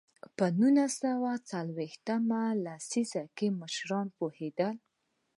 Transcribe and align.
په 0.37 0.45
نولس 0.59 0.93
سوه 1.03 1.31
څلوېښت 1.49 2.07
مه 2.29 2.43
لسیزه 2.65 3.23
کې 3.37 3.47
مشران 3.61 4.07
پوهېدل. 4.17 4.75